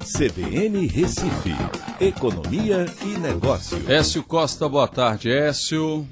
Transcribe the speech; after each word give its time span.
CBN 0.00 0.86
Recife, 0.86 1.50
Economia 2.00 2.86
e 3.04 3.18
Negócio. 3.18 3.78
Écio 3.86 4.24
Costa, 4.24 4.66
boa 4.66 4.88
tarde, 4.88 5.30
Écio. 5.30 6.08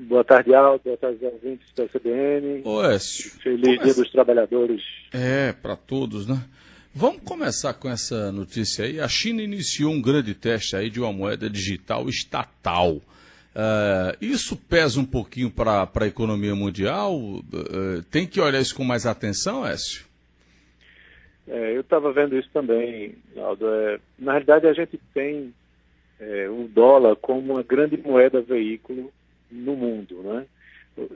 Boa 0.00 0.24
tarde, 0.24 0.52
Aldo. 0.52 0.82
Boa 0.84 0.96
tarde, 0.96 1.24
ouvintes 1.24 1.68
da 1.76 1.86
CBN. 1.86 2.62
Ô, 2.64 2.82
Écio. 2.82 3.30
Feliz 3.40 3.80
Dia 3.82 3.94
dos 3.94 4.10
Trabalhadores. 4.10 4.82
É, 5.12 5.52
para 5.52 5.76
todos, 5.76 6.26
né? 6.26 6.42
Vamos 6.92 7.22
começar 7.24 7.72
com 7.74 7.88
essa 7.88 8.32
notícia 8.32 8.84
aí. 8.84 8.98
A 8.98 9.06
China 9.06 9.40
iniciou 9.40 9.92
um 9.92 10.02
grande 10.02 10.34
teste 10.34 10.74
aí 10.74 10.90
de 10.90 11.00
uma 11.00 11.12
moeda 11.12 11.48
digital 11.48 12.08
estatal. 12.08 12.96
Uh, 12.96 14.16
isso 14.20 14.56
pesa 14.56 14.98
um 14.98 15.04
pouquinho 15.04 15.52
para 15.52 15.88
a 15.94 16.06
economia 16.06 16.56
mundial? 16.56 17.16
Uh, 17.16 18.02
tem 18.10 18.26
que 18.26 18.40
olhar 18.40 18.60
isso 18.60 18.74
com 18.74 18.82
mais 18.82 19.06
atenção, 19.06 19.64
Écio? 19.64 20.09
É, 21.50 21.76
eu 21.76 21.80
estava 21.80 22.12
vendo 22.12 22.38
isso 22.38 22.48
também, 22.52 23.16
Aldo. 23.36 23.66
É, 23.68 23.98
na 24.16 24.32
realidade, 24.32 24.68
a 24.68 24.72
gente 24.72 24.98
tem 25.12 25.52
é, 26.20 26.48
o 26.48 26.68
dólar 26.68 27.16
como 27.16 27.54
uma 27.54 27.62
grande 27.62 27.96
moeda 27.96 28.40
veículo 28.40 29.12
no 29.50 29.74
mundo, 29.74 30.22
né? 30.22 30.46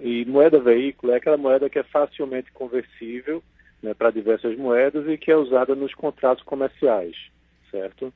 E 0.01 0.25
moeda 0.25 0.59
veículo 0.59 1.13
é 1.13 1.17
aquela 1.17 1.37
moeda 1.37 1.71
que 1.71 1.79
é 1.79 1.85
facilmente 1.85 2.51
conversível 2.51 3.43
né, 3.83 3.95
para 3.95 4.11
diversas 4.11 4.57
moedas 4.57 5.07
e 5.07 5.17
que 5.17 5.31
é 5.31 5.37
usada 5.37 5.75
nos 5.75 5.95
contratos 5.95 6.43
comerciais, 6.43 7.17
certo? 7.71 8.13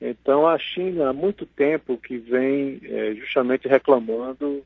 Então 0.00 0.48
a 0.48 0.58
China 0.58 1.10
há 1.10 1.12
muito 1.12 1.44
tempo 1.44 1.98
que 1.98 2.16
vem 2.16 2.80
é, 2.84 3.14
justamente 3.14 3.68
reclamando, 3.68 4.64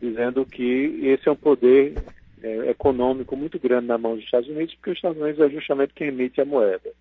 dizendo 0.00 0.46
que 0.46 1.00
esse 1.02 1.28
é 1.28 1.32
um 1.32 1.36
poder 1.36 1.94
é, 2.42 2.70
econômico 2.70 3.36
muito 3.36 3.58
grande 3.58 3.86
na 3.86 3.98
mão 3.98 4.14
dos 4.14 4.24
Estados 4.24 4.48
Unidos, 4.48 4.74
porque 4.74 4.90
os 4.90 4.96
Estados 4.96 5.20
Unidos 5.20 5.40
é 5.40 5.48
justamente 5.48 5.94
quem 5.94 6.08
emite 6.08 6.40
a 6.40 6.44
moeda. 6.44 6.92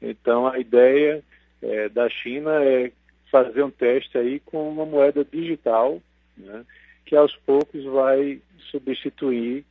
Então 0.00 0.46
a 0.46 0.58
ideia 0.58 1.22
é, 1.62 1.88
da 1.88 2.08
China 2.08 2.62
é 2.62 2.92
fazer 3.30 3.62
um 3.62 3.70
teste 3.70 4.18
aí 4.18 4.40
com 4.40 4.68
uma 4.68 4.84
moeda 4.84 5.24
digital, 5.24 6.00
né, 6.36 6.64
que 7.06 7.16
aos 7.16 7.34
poucos 7.36 7.84
vai 7.84 8.40
substituir 8.70 9.64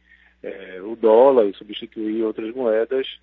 é, 0.44 0.80
o 0.82 0.96
dólar 0.96 1.46
e 1.46 1.54
substituir 1.54 2.24
outras 2.24 2.54
moedas 2.56 3.20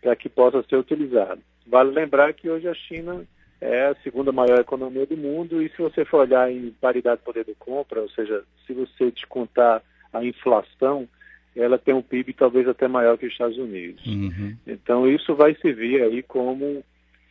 para 0.00 0.16
que 0.16 0.28
possa 0.28 0.62
ser 0.62 0.76
utilizado. 0.76 1.40
Vale 1.66 1.90
lembrar 1.90 2.32
que 2.32 2.48
hoje 2.48 2.66
a 2.66 2.74
China 2.74 3.24
é 3.60 3.86
a 3.86 3.94
segunda 4.02 4.32
maior 4.32 4.58
economia 4.58 5.06
do 5.06 5.16
mundo 5.16 5.62
e 5.62 5.68
se 5.68 5.78
você 5.78 6.04
for 6.04 6.20
olhar 6.20 6.50
em 6.50 6.70
paridade 6.80 7.18
de 7.18 7.24
poder 7.24 7.44
de 7.44 7.54
compra, 7.54 8.00
ou 8.00 8.08
seja, 8.10 8.42
se 8.66 8.72
você 8.72 9.10
descontar 9.10 9.82
a 10.12 10.24
inflação, 10.24 11.08
ela 11.54 11.78
tem 11.78 11.94
um 11.94 12.02
PIB 12.02 12.32
talvez 12.32 12.68
até 12.68 12.88
maior 12.88 13.16
que 13.18 13.26
os 13.26 13.32
Estados 13.32 13.58
Unidos. 13.58 14.04
Uhum. 14.06 14.56
Então 14.66 15.08
isso 15.08 15.34
vai 15.34 15.54
servir 15.56 16.02
aí 16.02 16.22
como 16.22 16.82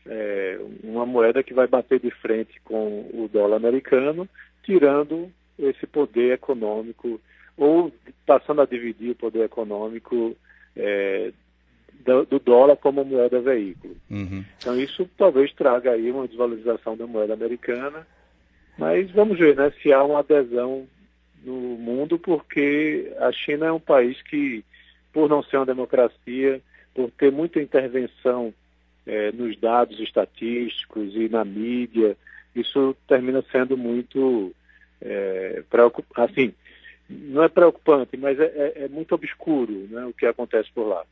é, 0.05 0.59
uma 0.83 1.05
moeda 1.05 1.43
que 1.43 1.53
vai 1.53 1.67
bater 1.67 1.99
de 1.99 2.11
frente 2.11 2.59
com 2.63 3.01
o 3.13 3.29
dólar 3.31 3.57
americano, 3.57 4.27
tirando 4.63 5.31
esse 5.57 5.85
poder 5.85 6.33
econômico 6.33 7.19
ou 7.57 7.91
passando 8.25 8.61
a 8.61 8.65
dividir 8.65 9.11
o 9.11 9.15
poder 9.15 9.45
econômico 9.45 10.35
é, 10.75 11.31
do, 12.05 12.25
do, 12.25 12.39
dólar 12.39 12.77
como 12.77 13.03
moeda 13.03 13.39
veículo. 13.39 13.95
Uhum. 14.09 14.43
Então 14.57 14.79
isso 14.79 15.07
talvez 15.17 15.53
traga 15.53 15.91
aí 15.91 16.09
uma 16.11 16.27
desvalorização 16.27 16.97
da 16.97 17.05
moeda 17.05 17.33
americana, 17.33 18.07
mas 18.77 19.11
vamos 19.11 19.37
ver 19.37 19.55
né, 19.55 19.71
se 19.81 19.91
há 19.91 20.03
uma 20.03 20.19
adesão 20.19 20.87
no 21.43 21.53
mundo, 21.77 22.19
porque 22.19 23.11
a 23.19 23.31
China 23.31 23.67
é 23.67 23.71
um 23.71 23.79
país 23.79 24.21
que, 24.21 24.63
por 25.11 25.29
não 25.29 25.43
ser 25.43 25.57
uma 25.57 25.65
democracia, 25.65 26.61
por 26.93 27.09
ter 27.11 27.31
muita 27.31 27.61
intervenção 27.61 28.53
é, 29.05 29.31
nos 29.31 29.57
dados 29.59 29.99
estatísticos 29.99 31.15
e 31.15 31.27
na 31.29 31.43
mídia, 31.43 32.15
isso 32.55 32.95
termina 33.07 33.43
sendo 33.51 33.77
muito 33.77 34.53
é, 35.01 35.63
preocupante. 35.69 36.31
Assim, 36.31 36.53
não 37.09 37.43
é 37.43 37.49
preocupante, 37.49 38.15
mas 38.17 38.39
é, 38.39 38.45
é, 38.45 38.83
é, 38.83 38.87
muito 38.87 39.15
obscuro 39.15 39.87
né, 39.89 40.05
o 40.05 40.13
que 40.13 40.25
acontece 40.25 40.69
por 40.73 40.87
lá. 40.87 41.03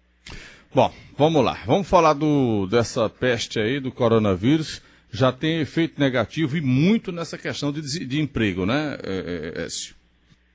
Bom, 0.73 0.93
vamos 1.17 1.43
lá. 1.43 1.57
Vamos 1.65 1.89
falar 1.89 2.13
do, 2.13 2.67
dessa 2.67 3.09
peste 3.09 3.59
aí, 3.59 3.79
do 3.79 3.91
coronavírus. 3.91 4.81
Já 5.11 5.31
tem 5.31 5.59
efeito 5.59 5.99
negativo 5.99 6.55
e 6.55 6.61
muito 6.61 7.11
nessa 7.11 7.37
questão 7.37 7.71
de, 7.71 7.81
de 8.05 8.21
emprego, 8.21 8.65
né, 8.65 8.97
é, 9.03 9.63
Écio? 9.65 9.98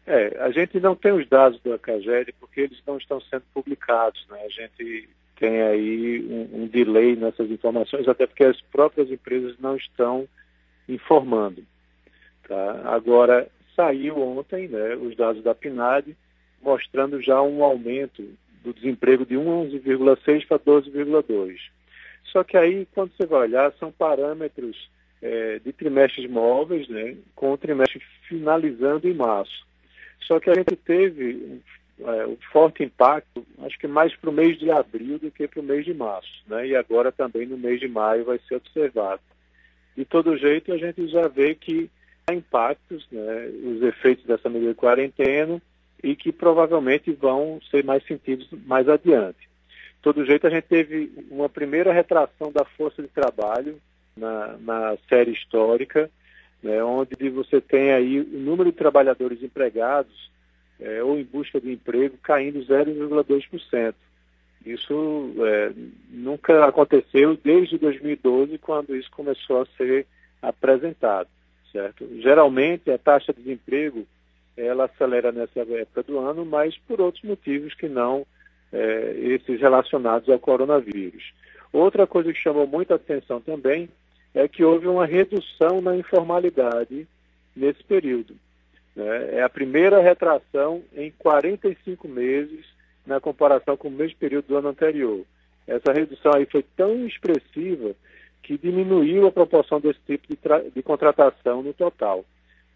É, 0.07 0.37
a 0.41 0.51
gente 0.51 0.79
não 0.81 0.95
tem 0.95 1.13
os 1.13 1.27
dados 1.29 1.59
do 1.61 1.73
ACAGED 1.73 2.35
porque 2.39 2.63
eles 2.63 2.81
não 2.87 2.99
estão 2.99 3.21
sendo 3.23 3.45
publicados, 3.55 4.27
né? 4.29 4.39
A 4.45 4.49
gente 4.49 5.09
tem 5.37 5.63
aí 5.63 6.25
um, 6.29 6.63
um 6.63 6.67
delay 6.67 7.17
nessas 7.17 7.51
informações, 7.51 8.07
até 8.07 8.27
porque 8.27 8.45
as 8.45 8.61
próprias 8.61 9.11
empresas 9.11 9.57
não 9.59 9.77
estão 9.77 10.29
informando. 10.89 11.65
Tá? 12.47 12.83
Agora, 12.85 13.49
saiu 13.75 14.19
ontem 14.19 14.69
né, 14.69 14.95
os 14.97 15.17
dados 15.17 15.43
da 15.43 15.55
PNAD 15.55 16.17
mostrando 16.63 17.21
já 17.21 17.41
um 17.43 17.65
aumento 17.65 18.27
do 18.63 18.73
desemprego 18.73 19.27
de 19.27 19.35
11,6 19.35 20.47
para 20.47 20.59
12,2. 20.59 21.57
Só 22.25 22.43
que 22.43 22.57
aí, 22.57 22.87
quando 22.95 23.13
você 23.15 23.27
vai 23.27 23.41
olhar, 23.41 23.73
são 23.79 23.93
parâmetros 23.93 24.91
é, 25.21 25.59
de 25.59 25.73
trimestres 25.73 26.29
móveis, 26.29 26.89
né, 26.89 27.17
com 27.35 27.53
o 27.53 27.59
trimestre 27.59 28.01
finalizando 28.29 29.09
em 29.09 29.15
março. 29.15 29.67
Só 30.27 30.41
que 30.41 30.51
a 30.51 30.55
gente 30.55 30.77
teve 30.77 31.61
é, 32.01 32.27
um 32.27 32.37
forte 32.53 32.83
impacto, 32.83 33.47
acho 33.63 33.79
que 33.79 33.87
mais 33.87 34.15
para 34.17 34.31
o 34.31 34.33
mês 34.33 34.59
de 34.59 34.71
abril 34.71 35.19
do 35.19 35.31
que 35.31 35.47
para 35.47 35.61
o 35.61 35.65
mês 35.65 35.85
de 35.85 35.95
março, 35.95 36.43
né, 36.47 36.67
e 36.67 36.77
agora 36.77 37.13
também 37.13 37.47
no 37.47 37.57
mês 37.57 37.79
de 37.79 37.89
maio 37.89 38.25
vai 38.25 38.41
ser 38.49 38.57
observado. 38.57 39.21
De 39.97 40.05
todo 40.05 40.37
jeito, 40.37 40.73
a 40.73 40.77
gente 40.77 41.07
já 41.09 41.29
vê 41.29 41.55
que 41.55 41.89
impactos, 42.33 43.07
né, 43.13 43.47
os 43.65 43.83
efeitos 43.83 44.25
dessa 44.25 44.49
medida 44.49 44.73
de 44.73 44.79
quarentena 44.79 45.61
e 46.03 46.17
que 46.17 46.33
provavelmente 46.33 47.13
vão 47.13 47.61
ser 47.71 47.85
mais 47.85 48.05
sentidos 48.07 48.49
mais 48.67 48.89
adiante. 48.89 49.39
De 49.39 50.03
todo 50.03 50.25
jeito, 50.25 50.47
a 50.47 50.51
gente 50.51 50.65
teve 50.65 51.13
uma 51.31 51.49
primeira 51.49 51.93
retração 51.93 52.51
da 52.51 52.65
força 52.65 53.03
de 53.03 53.09
trabalho 53.09 53.79
na, 54.17 54.57
na 54.59 54.97
série 55.09 55.33
histórica, 55.33 56.11
né, 56.65 56.83
onde 56.83 57.29
você 57.31 57.61
tem 57.61 57.93
aí 57.93 58.21
o 58.21 58.39
número 58.41 58.73
de 58.73 58.77
trabalhadores 58.77 59.41
empregados 59.41 60.29
é, 60.81 61.01
ou 61.01 61.17
em 61.17 61.23
busca 61.23 61.61
de 61.61 61.71
emprego 61.71 62.19
caindo 62.21 62.59
0,2%. 62.59 63.95
Isso 64.67 65.35
é, 65.41 65.73
nunca 66.11 66.65
aconteceu 66.67 67.39
desde 67.45 67.79
2012, 67.79 68.59
quando 68.59 68.97
isso 68.97 69.11
começou 69.13 69.63
a 69.63 69.67
ser 69.77 70.07
apresentado 70.43 71.29
certo? 71.75 72.09
Geralmente 72.21 72.89
a 72.93 72.97
taxa 72.97 73.33
de 73.33 73.43
desemprego 73.43 74.07
ela 74.57 74.85
acelera 74.85 75.33
nessa 75.33 75.61
época 75.61 76.05
do 76.05 76.21
ano, 76.21 76.47
mas 76.47 76.79
por 76.79 77.01
outros 77.01 77.25
motivos 77.25 77.75
que 77.75 77.89
não 77.89 78.25
é, 78.73 79.15
esses 79.19 79.61
relacionados 79.61 80.29
ao 80.29 80.39
coronavírus. 80.39 81.35
Outra 81.73 82.07
coisa 82.07 82.33
que 82.33 82.39
chamou 82.39 82.65
muita 82.65 82.95
atenção 82.95 83.41
também 83.41 83.89
é 84.35 84.49
que 84.49 84.65
houve 84.65 84.87
uma 84.87 85.07
redução 85.07 85.81
na 85.81 85.97
informalidade 85.97 87.07
nesse 87.55 87.83
período. 87.85 88.35
Né? 88.97 89.37
É 89.37 89.43
a 89.43 89.49
primeira 89.49 90.01
retração 90.01 90.83
em 90.95 91.11
45 91.13 92.09
meses 92.09 92.67
na 93.07 93.21
comparação 93.21 93.77
com 93.77 93.89
o 93.89 93.93
mesmo 93.93 94.17
período 94.19 94.47
do 94.47 94.57
ano 94.57 94.69
anterior. 94.69 95.25
Essa 95.67 95.93
redução 95.93 96.33
aí 96.35 96.47
foi 96.47 96.65
tão 96.77 97.07
expressiva 97.07 97.95
que 98.43 98.59
diminuiu 98.59 99.27
a 99.27 99.33
proporção 99.33 99.81
desse 99.81 100.01
tipo 100.07 100.27
de, 100.29 100.39
de 100.71 100.83
contratação 100.83 101.63
no 101.63 101.73
total. 101.73 102.25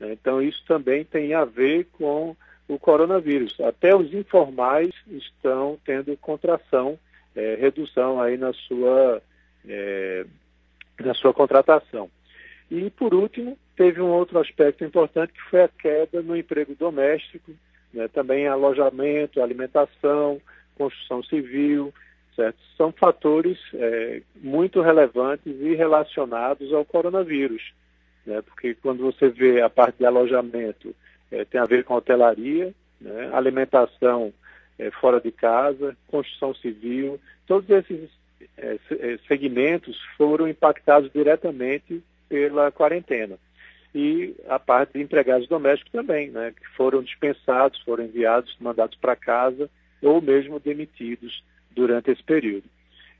Né? 0.00 0.12
Então, 0.12 0.40
isso 0.40 0.62
também 0.66 1.04
tem 1.04 1.34
a 1.34 1.44
ver 1.44 1.86
com 1.92 2.34
o 2.66 2.78
coronavírus. 2.78 3.58
Até 3.60 3.94
os 3.94 4.12
informais 4.12 4.94
estão 5.08 5.78
tendo 5.84 6.16
contração, 6.16 6.98
é, 7.36 7.56
redução 7.56 8.20
aí 8.20 8.36
na 8.36 8.52
sua, 8.52 9.22
é, 9.66 10.26
na 11.00 11.14
sua 11.14 11.32
contratação. 11.32 12.10
E, 12.70 12.90
por 12.90 13.14
último, 13.14 13.56
teve 13.76 14.00
um 14.00 14.10
outro 14.10 14.38
aspecto 14.38 14.84
importante 14.84 15.32
que 15.32 15.42
foi 15.42 15.62
a 15.62 15.68
queda 15.68 16.20
no 16.22 16.36
emprego 16.36 16.74
doméstico, 16.74 17.52
né? 17.92 18.08
também 18.08 18.46
alojamento, 18.46 19.40
alimentação, 19.40 20.40
construção 20.76 21.22
civil, 21.22 21.92
certo? 22.36 22.58
São 22.76 22.92
fatores 22.92 23.58
é, 23.74 24.22
muito 24.36 24.80
relevantes 24.80 25.54
e 25.60 25.74
relacionados 25.74 26.72
ao 26.72 26.84
coronavírus, 26.84 27.72
né? 28.26 28.42
porque 28.42 28.74
quando 28.74 29.02
você 29.02 29.28
vê 29.28 29.62
a 29.62 29.70
parte 29.70 29.98
de 29.98 30.06
alojamento, 30.06 30.94
é, 31.32 31.44
tem 31.44 31.60
a 31.60 31.64
ver 31.64 31.84
com 31.84 31.94
hotelaria, 31.94 32.74
né? 33.00 33.30
alimentação 33.32 34.32
é, 34.78 34.90
fora 34.90 35.20
de 35.20 35.32
casa, 35.32 35.96
construção 36.06 36.54
civil, 36.54 37.18
todos 37.46 37.68
esses 37.70 38.10
segmentos 39.26 40.00
foram 40.16 40.48
impactados 40.48 41.10
diretamente 41.12 42.02
pela 42.28 42.70
quarentena. 42.70 43.38
E 43.94 44.34
a 44.48 44.58
parte 44.58 44.94
de 44.94 45.02
empregados 45.02 45.48
domésticos 45.48 45.92
também, 45.92 46.30
né, 46.30 46.52
que 46.52 46.66
foram 46.76 47.02
dispensados, 47.02 47.80
foram 47.80 48.04
enviados, 48.04 48.56
mandados 48.60 48.96
para 48.98 49.16
casa 49.16 49.68
ou 50.02 50.20
mesmo 50.20 50.60
demitidos 50.60 51.42
durante 51.70 52.10
esse 52.10 52.22
período. 52.22 52.64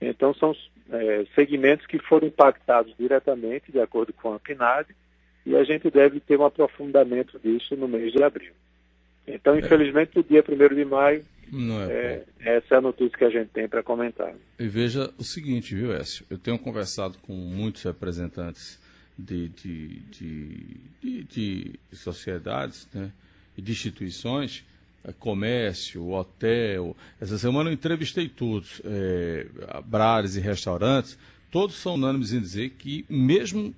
Então, 0.01 0.33
são 0.35 0.55
é, 0.91 1.27
segmentos 1.35 1.87
que 1.87 1.99
foram 1.99 2.29
impactados 2.29 2.95
diretamente, 2.99 3.73
de 3.73 3.81
acordo 3.81 4.13
com 4.13 4.33
a 4.33 4.39
PNAD, 4.39 4.95
e 5.45 5.57
a 5.57 5.65
gente 5.65 5.91
deve 5.91 6.21
ter 6.21 6.39
um 6.39 6.45
aprofundamento 6.45 7.39
disso 7.39 7.75
no 7.75 7.89
mês 7.89 8.13
de 8.13 8.23
abril. 8.23 8.53
Então, 9.27 9.59
infelizmente, 9.59 10.13
no 10.15 10.23
dia 10.23 10.45
1 10.47 10.75
de 10.75 10.85
maio, 10.85 11.25
é 11.53 12.25
é, 12.41 12.57
essa 12.57 12.75
é 12.75 12.79
a 12.79 12.81
notícia 12.81 13.17
que 13.17 13.25
a 13.25 13.31
gente 13.31 13.49
tem 13.49 13.69
para 13.69 13.83
comentar. 13.83 14.33
E 14.59 14.67
veja 14.67 15.13
o 15.19 15.25
seguinte, 15.25 15.75
viu, 15.75 15.93
Écio? 15.93 16.25
Eu 16.29 16.39
tenho 16.39 16.59
conversado 16.59 17.17
com 17.19 17.33
muitos 17.33 17.83
representantes 17.83 18.79
de, 19.19 19.49
de, 19.49 20.01
de, 20.11 21.25
de 21.25 21.81
sociedades 21.93 22.89
né, 22.93 23.11
e 23.57 23.63
de 23.63 23.73
instituições, 23.73 24.65
é, 25.05 25.13
comércio, 25.13 26.11
hotel. 26.11 26.97
Essa 27.21 27.39
semana 27.39 27.71
eu 27.71 27.75
entrevistei 27.75 28.29
todos, 28.29 28.81
é, 28.85 29.47
bares 29.85 30.37
e 30.37 30.41
restaurantes, 30.41 31.19
todos 31.51 31.77
são 31.77 31.95
unânimes 31.95 32.33
em 32.33 32.41
dizer 32.41 32.71
que, 32.71 33.05
mesmo 33.09 33.75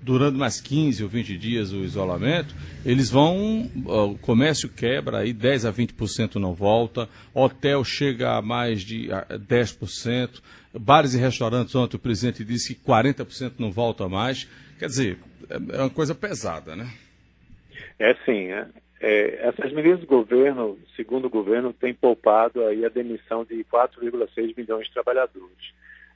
durando 0.00 0.38
mais 0.38 0.60
15 0.60 1.02
ou 1.02 1.08
20 1.08 1.36
dias 1.38 1.72
o 1.72 1.78
isolamento, 1.78 2.54
eles 2.84 3.10
vão, 3.10 3.70
o 3.86 4.18
comércio 4.18 4.68
quebra, 4.68 5.18
aí 5.18 5.32
10 5.32 5.66
a 5.66 5.72
20% 5.72 6.36
não 6.36 6.54
volta, 6.54 7.08
hotel 7.34 7.84
chega 7.84 8.36
a 8.36 8.42
mais 8.42 8.82
de 8.82 9.08
10%, 9.08 10.40
bares 10.72 11.14
e 11.14 11.18
restaurantes, 11.18 11.74
ontem 11.74 11.96
o 11.96 12.00
presidente 12.00 12.44
disse 12.44 12.74
que 12.74 12.84
40% 12.84 13.54
não 13.58 13.70
volta 13.70 14.08
mais. 14.08 14.48
Quer 14.78 14.86
dizer, 14.86 15.18
é, 15.48 15.76
é 15.76 15.80
uma 15.80 15.90
coisa 15.90 16.14
pesada, 16.14 16.74
né? 16.74 16.90
É 17.98 18.14
sim, 18.24 18.50
é. 18.50 18.66
É, 19.00 19.48
essas 19.48 19.72
medidas 19.72 20.00
do 20.00 20.06
governo, 20.06 20.78
segundo 20.94 21.26
o 21.26 21.30
governo, 21.30 21.72
têm 21.72 21.92
poupado 21.92 22.64
aí 22.64 22.84
a 22.84 22.88
demissão 22.88 23.44
de 23.44 23.64
4,6 23.64 24.56
milhões 24.56 24.86
de 24.86 24.92
trabalhadores. 24.92 25.72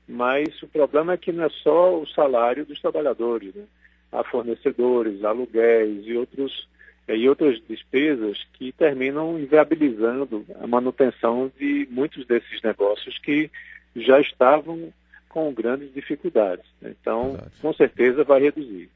Mas 0.08 0.62
o 0.62 0.68
problema 0.68 1.14
é 1.14 1.16
que 1.16 1.32
não 1.32 1.44
é 1.44 1.48
só 1.48 1.98
o 1.98 2.06
salário 2.06 2.64
dos 2.64 2.80
trabalhadores, 2.80 3.54
né? 3.54 3.64
há 4.12 4.22
fornecedores, 4.24 5.24
aluguéis 5.24 6.06
e, 6.06 6.16
outros, 6.16 6.68
é, 7.08 7.16
e 7.16 7.28
outras 7.28 7.60
despesas 7.68 8.38
que 8.54 8.72
terminam 8.72 9.38
inviabilizando 9.38 10.44
a 10.60 10.66
manutenção 10.66 11.50
de 11.58 11.88
muitos 11.90 12.26
desses 12.26 12.62
negócios 12.62 13.18
que 13.18 13.50
já 13.96 14.20
estavam 14.20 14.92
com 15.28 15.52
grandes 15.52 15.92
dificuldades. 15.92 16.64
Então, 16.82 17.32
Verdade. 17.32 17.50
com 17.60 17.72
certeza 17.74 18.24
vai 18.24 18.40
reduzir. 18.40 18.88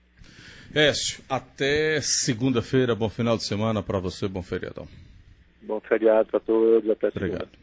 Écio, 0.74 1.22
até 1.28 2.00
segunda-feira, 2.00 2.94
bom 2.94 3.08
final 3.08 3.36
de 3.36 3.44
semana 3.44 3.82
para 3.82 3.98
você, 3.98 4.28
bom 4.28 4.42
feriadão. 4.42 4.86
Bom 5.62 5.80
feriado 5.80 6.28
para 6.30 6.40
todos, 6.40 6.88
até 6.88 7.10
segunda. 7.10 7.34
Obrigado. 7.34 7.59